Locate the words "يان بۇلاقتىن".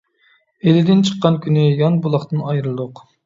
1.81-2.43